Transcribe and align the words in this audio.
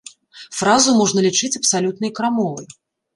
Фразу 0.59 0.95
можна 0.99 1.23
лічыць 1.27 1.49
абсалютнай 1.59 2.11
крамолай. 2.21 2.67